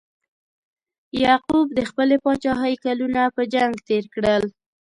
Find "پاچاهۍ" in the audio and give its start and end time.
2.23-2.75